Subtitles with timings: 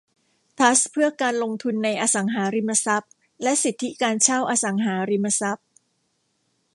[0.57, 3.11] ทรัสต์เพื่อการลงทุนในอสังหาริมทรัพย์
[3.43, 5.67] และสิทธิการเช่าอสังหาริมทรัพย์